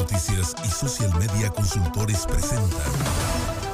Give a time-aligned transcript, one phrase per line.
[0.00, 2.70] Noticias y Social Media Consultores presentan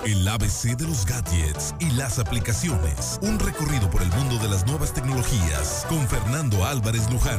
[0.04, 3.21] el ABC de los gadgets y las aplicaciones.
[3.22, 7.39] Un recorrido por el mundo de las nuevas tecnologías con Fernando Álvarez Luján.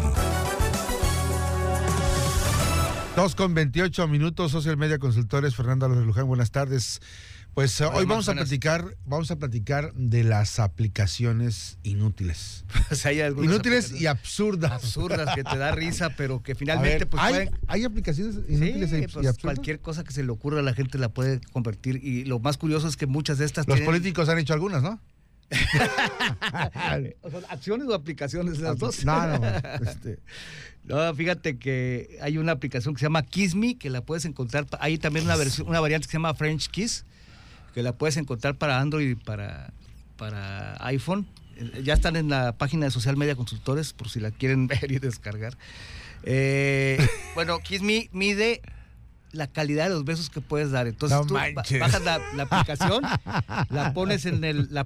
[3.18, 7.02] Dos con 28 minutos, Social Media Consultores, Fernando Álvarez Luján, buenas tardes.
[7.58, 12.66] Pues hoy vamos a platicar, vamos a platicar de las aplicaciones inútiles.
[13.42, 14.74] inútiles y absurdas.
[14.74, 19.08] Absurdas, que te da risa, pero que finalmente pues ¿hay, ¿hay, aplicaciones inútiles y, pues,
[19.08, 19.38] absurdas?
[19.40, 22.00] Cualquier cosa que se le ocurra a la gente la puede convertir.
[22.04, 23.68] Y lo más curioso es que muchas de estas.
[23.68, 25.02] Los políticos han hecho algunas, ¿no?
[27.50, 29.04] acciones o aplicaciones las dos.
[29.04, 29.48] No, no,
[29.84, 30.20] este.
[30.84, 34.68] no, fíjate que hay una aplicación que se llama Kiss Me, que la puedes encontrar.
[34.80, 37.04] Hay también una versión, una variante que se llama French Kiss
[37.78, 39.72] que la puedes encontrar para Android y para,
[40.18, 41.28] para iPhone.
[41.58, 44.92] Eh, ya están en la página de Social Media Consultores por si la quieren ver
[44.92, 45.56] y descargar.
[46.24, 46.98] Eh,
[47.36, 48.64] bueno, Kiss mide
[49.38, 50.88] la calidad de los besos que puedes dar.
[50.88, 53.04] Entonces tú bajas la, aplicación,
[53.70, 54.86] la pones en el, la,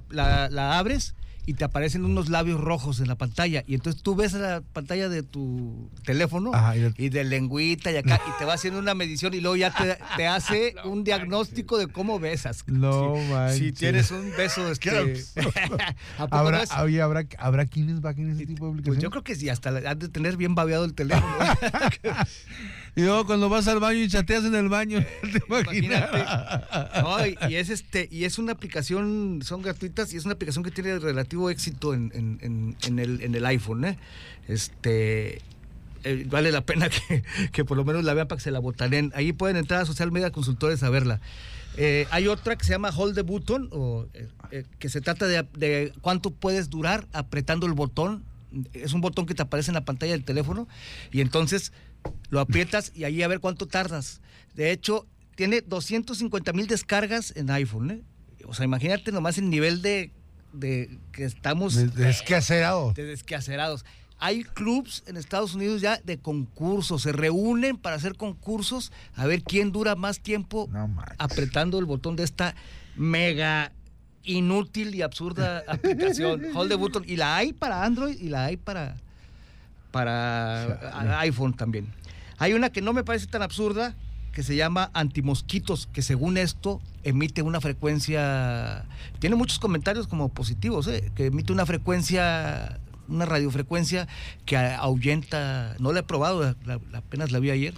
[0.50, 3.64] la abres y te aparecen unos labios rojos en la pantalla.
[3.66, 6.52] Y entonces tú ves la pantalla de tu teléfono
[6.96, 7.24] y, de...
[7.24, 9.72] lengüita y acá, y te va haciendo una medición y luego ya
[10.16, 12.64] te, hace un diagnóstico de cómo besas.
[12.68, 13.16] No
[13.50, 14.90] si, si tienes un beso, este,
[16.18, 18.84] ¿Habrá, ¿habrá, ¿Habrá quienes bajen ese tipo de aplicaciones?
[18.84, 21.34] Pues yo creo que sí, hasta han de tener bien babeado el teléfono.
[22.94, 25.02] Y luego cuando vas al baño y chateas en el baño,
[25.48, 26.24] Imagínate.
[27.48, 30.98] y, es este, y es una aplicación, son gratuitas y es una aplicación que tiene
[30.98, 33.86] relativo éxito en, el, iPhone.
[33.86, 33.98] ¿eh?
[34.46, 35.40] Este,
[36.04, 36.90] eh, vale la pena
[37.52, 39.10] que, por lo menos la vean para que se la botanen.
[39.14, 41.20] Ahí pueden entrar a Social Media Consultores a verla.
[41.78, 44.06] Eh, hay otra que se llama Hold the Button, o,
[44.78, 48.24] que se trata de, cuánto puedes durar apretando el botón.
[48.74, 50.68] Es un botón que te aparece en la pantalla del teléfono
[51.10, 51.72] y entonces
[52.30, 54.20] lo aprietas y ahí a ver cuánto tardas.
[54.54, 58.04] De hecho, tiene 250 mil descargas en iPhone.
[58.44, 60.12] O sea, imagínate nomás el nivel de
[60.52, 61.94] de que estamos...
[61.94, 62.94] desquacerados.
[62.94, 63.84] De desquacerados.
[64.18, 69.42] Hay clubs en Estados Unidos ya de concursos, se reúnen para hacer concursos a ver
[69.42, 70.70] quién dura más tiempo
[71.18, 72.54] apretando el botón de esta
[72.94, 73.72] mega
[74.22, 77.04] inútil y absurda aplicación, Hold the Button.
[77.04, 78.96] Y la hay para Android y la hay para,
[79.92, 81.92] para iPhone también.
[82.38, 83.94] Hay una que no me parece tan absurda,
[84.32, 88.84] que se llama Antimosquitos, que según esto emite una frecuencia,
[89.18, 91.12] tiene muchos comentarios como positivos, ¿eh?
[91.14, 94.08] que emite una frecuencia, una radiofrecuencia
[94.46, 96.54] que ahuyenta, no la he probado,
[96.94, 97.74] apenas la vi ayer,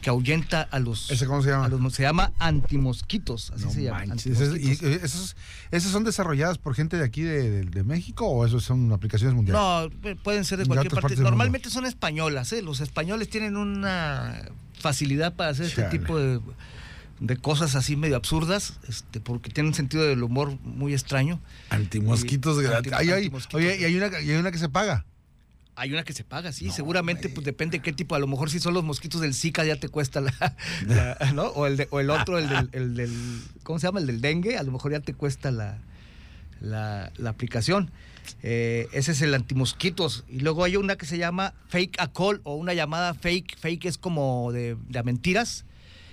[0.00, 1.10] que ahuyenta a los...
[1.10, 1.90] ¿Ese cómo se llama?
[1.90, 4.04] se llama antimosquitos, así se llama.
[4.04, 5.36] ¿Y esos,
[5.70, 9.60] ¿Esas son desarrolladas por gente de aquí de, México o esos son aplicaciones mundiales?
[9.60, 11.16] No, pueden ser de cualquier parte.
[11.16, 12.62] Normalmente son españolas, ¿eh?
[12.62, 14.42] los españoles tienen una
[14.78, 16.40] facilidad para hacer este tipo de,
[17.40, 21.40] cosas así medio absurdas, este, porque tienen un sentido del humor muy extraño.
[21.70, 22.92] Antimosquitos gratis.
[23.52, 25.04] oye, ¿y hay, una, hay una que se paga.
[25.74, 28.58] Hay una que se paga, sí, seguramente pues depende qué tipo, a lo mejor si
[28.58, 30.56] son los mosquitos del Zika ya te cuesta la,
[31.34, 31.44] ¿no?
[31.48, 34.00] O el, o el otro, el del, el del, ¿cómo se llama?
[34.00, 35.78] El del dengue, a lo mejor ya te cuesta la,
[36.60, 37.90] la, aplicación.
[38.42, 40.24] Eh, ese es el antimosquitos.
[40.28, 43.56] Y luego hay una que se llama fake a call o una llamada fake.
[43.58, 45.64] Fake es como de, mentiras.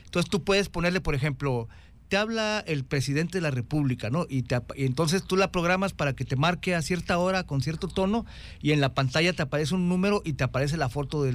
[0.05, 1.67] Entonces tú puedes ponerle, por ejemplo,
[2.07, 4.25] te habla el presidente de la República, ¿no?
[4.29, 4.45] Y,
[4.75, 8.25] entonces tú la programas para que te marque a cierta hora con cierto tono
[8.61, 11.33] y en la pantalla te aparece un número y te aparece la foto de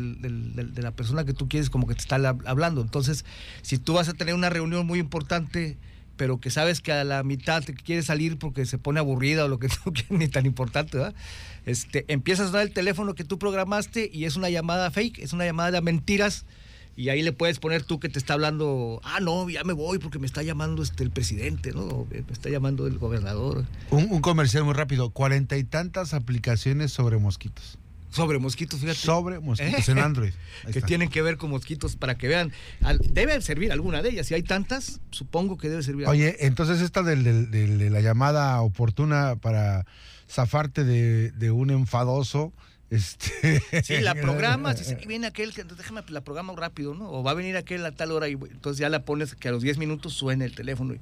[0.77, 2.81] la persona que tú quieres como que te está hablando.
[2.83, 3.25] Entonces,
[3.63, 5.77] si tú vas a tener una reunión muy importante
[6.21, 9.49] pero que sabes que a la mitad te quiere salir porque se pone aburrida o
[9.49, 11.15] lo que tú ni tan importante, ¿verdad?
[11.65, 15.33] Este, empiezas a dar el teléfono que tú programaste y es una llamada fake, es
[15.33, 16.45] una llamada de mentiras
[17.01, 19.99] y ahí le puedes poner tú que te está hablando, ah, no, ya me voy
[19.99, 22.07] porque me está llamando este el presidente, ¿no?
[22.11, 23.65] Me está llamando el gobernador.
[23.91, 27.79] Un, un comercial muy rápido, cuarenta y tantas aplicaciones sobre mosquitos.
[28.11, 28.99] Sobre mosquitos, fíjate.
[28.99, 30.35] Sobre mosquitos en Android.
[30.75, 32.53] que tienen que ver con mosquitos para que vean.
[33.13, 34.27] Debe servir alguna de ellas.
[34.27, 36.07] Si hay tantas, supongo que debe servir.
[36.07, 37.17] Oye, entonces esta de,
[37.89, 39.87] la llamada oportuna para
[40.29, 42.53] zafarte de, de un enfadoso
[42.91, 43.63] este...
[43.85, 47.11] Sí, la programas, dice, viene aquel, déjame la programa rápido, ¿no?
[47.11, 49.53] O va a venir aquel a tal hora y entonces ya la pones que a
[49.53, 50.95] los 10 minutos suene el teléfono.
[50.95, 51.01] Y,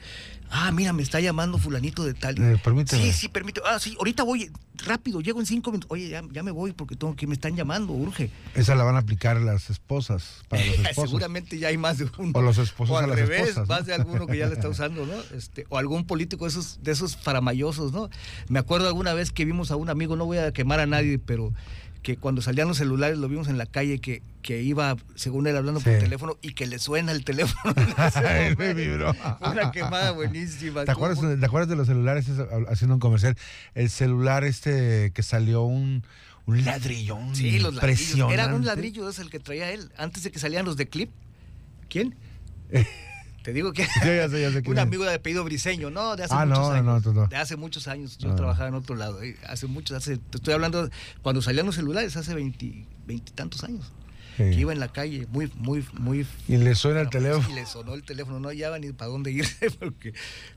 [0.50, 2.38] ah, mira, me está llamando fulanito de tal.
[2.38, 3.02] Eh, permíteme.
[3.02, 3.67] Sí, sí, permíteme.
[3.69, 4.50] Ah, sí, ahorita voy,
[4.85, 5.90] rápido, llego en 5 minutos.
[5.90, 8.31] Oye, ya, me voy porque tengo que me están llamando, urge.
[8.55, 11.11] Esa la van a aplicar las esposas, para los esposos.
[11.11, 12.32] Seguramente ya hay más de uno.
[12.34, 14.55] O los esposos o al a las revés, esposas, más de alguno que ya la
[14.55, 15.14] está usando, ¿no?
[15.34, 18.11] Este, o algún político de esos, de esos faramayosos, ¿no?
[18.49, 21.19] Me acuerdo alguna vez que vimos a un amigo, no voy a quemar a nadie,
[21.19, 21.52] pero
[22.08, 25.55] que cuando salían los celulares lo vimos en la calle que, que iba, según él,
[25.58, 27.75] hablando por teléfono y que le suena el teléfono.
[29.43, 30.87] Una quemada buenísima.
[30.87, 32.25] ¿Te acuerdas, ¿Te acuerdas, de los celulares
[32.70, 33.37] haciendo un comercial?
[33.75, 36.02] El celular este que salió un,
[36.46, 37.37] un ladrillón.
[37.37, 38.32] Sí, los ladrillos.
[38.32, 39.93] Era un ladrillo, es el que traía él.
[39.99, 41.10] Antes de que salían los de clip.
[41.90, 42.14] ¿Quién?
[43.48, 43.82] Te digo que
[44.66, 47.30] un amigo de apellido Briseño, no, de hace ah, muchos años.
[47.30, 48.18] de hace muchos años.
[48.18, 48.36] Yo ah.
[48.36, 49.22] trabajaba en otro lado.
[49.22, 50.90] Eh, hace muchos, hace, te estoy hablando
[51.22, 53.90] cuando salían los celulares, hace veintitantos años.
[54.36, 56.26] Que iba en la calle, muy, muy, muy.
[56.46, 57.48] Y le suena el teléfono.
[57.48, 60.12] Y le sonó el teléfono, no hallaba ni para dónde irse, porque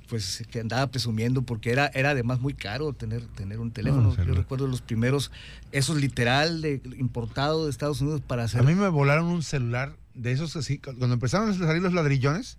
[0.09, 4.13] pues que andaba presumiendo, porque era, era además muy caro tener, tener un teléfono.
[4.17, 5.31] Yo recuerdo los primeros,
[5.71, 8.59] esos literal de importado de Estados Unidos para hacer.
[8.59, 12.57] A mí me volaron un celular de esos así, cuando empezaron a salir los ladrillones,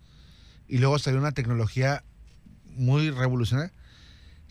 [0.72, 2.02] y luego salió una tecnología
[2.76, 3.74] muy revolucionaria,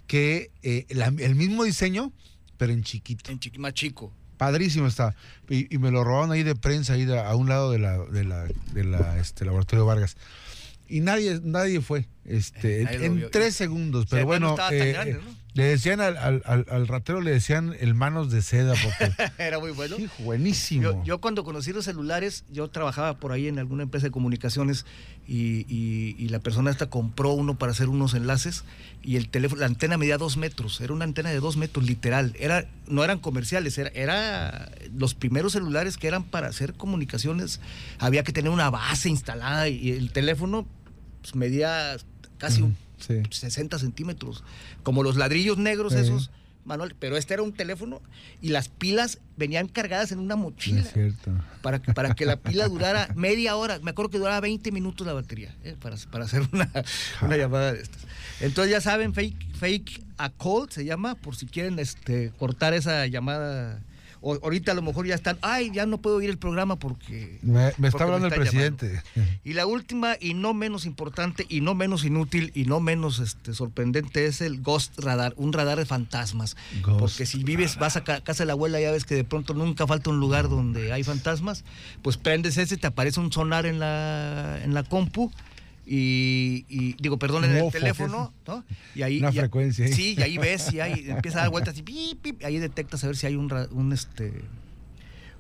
[0.06, 2.14] que eh, el mismo diseño,
[2.58, 3.32] pero en chiquito.
[3.32, 4.14] En más chico.
[4.38, 5.16] Padrísimo está.
[5.50, 8.46] Y, me lo robaron ahí de prensa, ahí a un lado de la, de la,
[8.46, 10.16] de la este, laboratorio Vargas.
[10.88, 12.08] Y nadie, nadie fue.
[12.26, 14.06] Este, en, tres segundos.
[14.10, 15.20] Pero bueno, eh,
[15.54, 18.74] le decían al, al, ratero, le decían el manos de seda.
[18.74, 19.12] Porque,
[19.44, 19.98] Era muy bueno.
[20.20, 21.04] buenísimo.
[21.04, 24.86] Yo, cuando conocí los celulares, yo trabajaba por ahí en alguna empresa de comunicaciones
[25.28, 28.64] y, y, la persona esta compró uno para hacer unos enlaces
[29.04, 30.80] y el teléfono, la antena medía dos metros.
[30.80, 32.34] Era una antena de dos metros, literal.
[32.40, 37.60] Era, no eran comerciales, era, era los primeros celulares que eran para hacer comunicaciones.
[37.98, 40.68] Había que tener una base instalada y el teléfono
[41.22, 41.98] pues, medía
[42.38, 42.76] casi un
[43.30, 44.44] 60 centímetros,
[44.84, 46.30] como los ladrillos negros esos,
[46.66, 48.02] Manuel, pero este era un teléfono
[48.42, 50.84] y las pilas venían cargadas en una mochila.
[51.62, 55.06] Para, que, para que la pila durara media hora, me acuerdo que duraba 20 minutos
[55.08, 56.70] la batería, eh, para, para, hacer una,
[57.22, 58.06] una, llamada de estas.
[58.42, 63.08] Entonces ya saben, fake, fake a call se llama, por si quieren este, cortar esa
[63.08, 63.82] llamada
[64.22, 67.40] ahorita a lo mejor ya están, ay, ya no puedo oír el programa porque...
[67.42, 69.02] Me, está hablando el presidente.
[69.44, 73.54] Y la última y no menos importante y no menos inútil y no menos este,
[73.54, 76.56] sorprendente es el Ghost Radar, un radar de fantasmas.
[77.00, 79.88] porque si vives, vas a casa de la abuela, ya ves que de pronto nunca
[79.88, 81.64] falta un lugar donde hay fantasmas,
[82.02, 85.32] pues prendes ese, te aparece un sonar en la, en la compu
[85.94, 88.64] y, digo, perdón, en el teléfono, ¿no?
[88.96, 89.90] Y ahí, Una frecuencia.
[89.90, 93.08] Sí, y ahí ves, y ahí empieza a dar vueltas y pip, ahí detectas a
[93.08, 94.32] ver si hay un, un, este,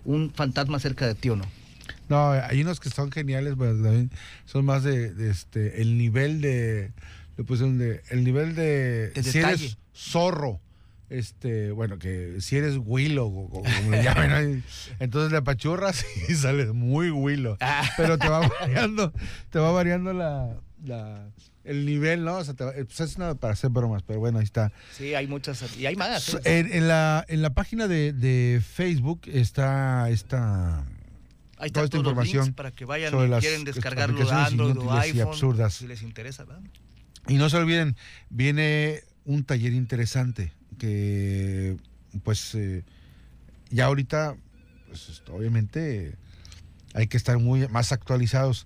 [0.03, 1.45] un fantasma cerca de ti o no.
[2.09, 3.56] No, hay unos que son geniales,
[4.45, 6.92] son más de, este, el nivel de,
[7.38, 10.59] le pusieron de, el nivel de, si eres zorro,
[11.12, 14.63] este, bueno, que si eres Willow, como le llaman,
[15.00, 17.58] entonces le apachurras y sales muy Willow.
[17.60, 17.88] Ah.
[17.98, 19.12] Pero te va variando,
[19.50, 21.28] te va variando la,
[21.66, 22.38] el nivel, ¿no?
[22.38, 24.72] O sea, pues es nada para hacer bromas, pero bueno, ahí está.
[24.94, 26.34] Sí, hay muchas, y hay más.
[26.46, 26.69] ¿eh?
[26.72, 30.80] En, la, en la página de, Facebook está esta...
[31.58, 35.28] Ahí está toda esta información para que vayan y quieren descargarlo de Android o iPhone,
[35.28, 35.74] absurdas.
[35.75, 36.63] si les interesa, ¿verdad?
[37.28, 37.98] Y no se olviden,
[38.30, 41.78] viene un taller interesante que
[42.24, 42.83] pues eh,
[43.69, 44.36] ya ahorita,
[44.88, 46.16] pues, obviamente
[46.95, 48.66] hay que estar muy más actualizados.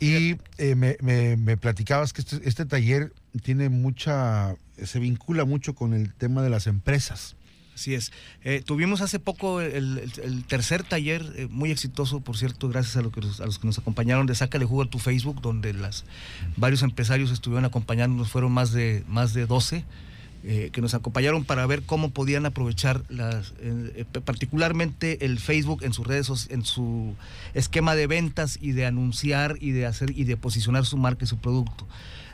[0.00, 0.96] Y eh, me,
[1.36, 3.12] me, platicabas que este, este, taller
[3.44, 7.36] tiene mucha, se vincula mucho con el tema de las empresas.
[7.74, 8.12] Así es.
[8.42, 13.20] Eh, tuvimos hace poco el, tercer taller, muy exitoso, por cierto, gracias a, lo que,
[13.20, 16.04] a los que nos acompañaron de Sácale Jugo a tu Facebook, donde las,
[16.56, 19.84] varios empresarios estuvieron acompañándonos, fueron más de, más de 12
[20.44, 25.92] eh, que nos acompañaron para ver cómo podían aprovechar las, eh, particularmente el Facebook en
[25.92, 27.14] sus redes, en su
[27.54, 31.28] esquema de ventas y de anunciar y de hacer y de posicionar su marca y
[31.28, 31.86] su producto.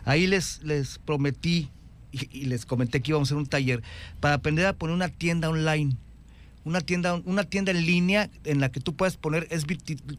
[0.07, 1.69] Ahí les, les prometí
[2.11, 3.83] y, les comenté que íbamos a hacer un taller
[4.21, 5.95] para aprender a poner una tienda online
[6.65, 9.65] una tienda, una tienda en línea en la que tú puedes poner, es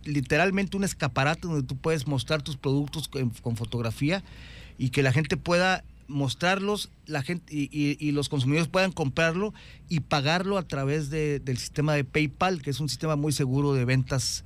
[0.03, 4.23] literalmente un escaparate donde tú puedes mostrar tus productos con fotografía
[4.77, 9.53] y que la gente pueda mostrarlos la gente y, los consumidores puedan comprarlo
[9.87, 13.85] y pagarlo a través del sistema de PayPal, que es un sistema muy seguro de
[13.85, 14.43] ventas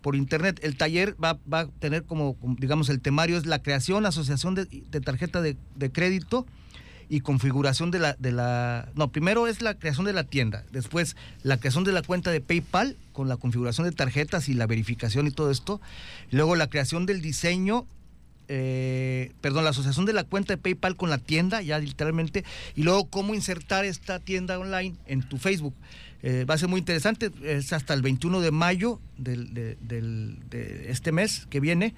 [0.00, 0.60] por internet.
[0.62, 4.66] El taller va, a tener como, digamos, el temario es la creación, asociación de,
[5.00, 5.56] tarjeta de,
[5.92, 6.46] crédito
[7.08, 8.88] y configuración de la, de la...
[8.94, 12.40] No, primero es la creación de la tienda, después la creación de la cuenta de
[12.40, 15.80] PayPal con la configuración de tarjetas y la verificación y todo esto,
[16.30, 17.86] luego la creación del diseño
[18.52, 22.82] eh, perdón, la asociación de la cuenta de PayPal con la tienda, ya literalmente, y
[22.82, 25.72] luego cómo insertar esta tienda online en tu Facebook.
[26.24, 29.76] Eh, va a ser muy interesante, es hasta el 21 de mayo del, de,
[30.88, 31.94] este mes que viene.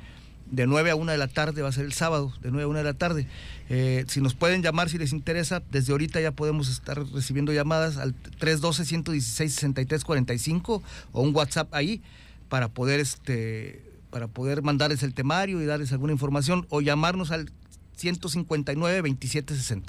[0.51, 2.69] de 9 a 1 de la tarde, va a ser el sábado, de 9 a
[2.69, 3.27] 1 de la tarde.
[3.71, 7.97] Eh, si nos pueden llamar, si les interesa, desde ahorita ya podemos estar recibiendo llamadas
[7.97, 10.83] al 312-116-6345
[11.13, 12.03] o un WhatsApp ahí
[12.51, 17.51] para poder, este, para poder mandarles el temario y darles alguna información o llamarnos al
[17.99, 19.85] 159-2760.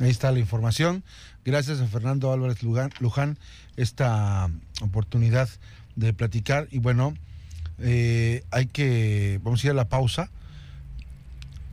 [0.00, 1.02] Ahí está la información.
[1.44, 3.38] Gracias a Fernando Álvarez Luján,
[3.76, 4.50] esta
[4.82, 5.48] oportunidad
[5.96, 6.68] de platicar.
[6.70, 7.14] Y bueno,
[7.78, 10.30] eh, hay que, vamos a ir a la pausa.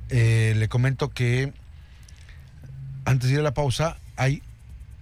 [0.07, 1.51] Eh, le comento que
[3.03, 4.41] antes de ir a la pausa hay